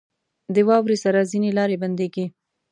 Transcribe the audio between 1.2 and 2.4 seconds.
ځینې لارې بندېږي.